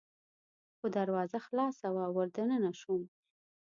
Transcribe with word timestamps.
خو 0.77 0.85
دروازه 0.97 1.37
خلاصه 1.45 1.87
وه، 1.95 2.05
ور 2.15 2.27
دننه 2.35 2.71
شوم. 2.79 3.01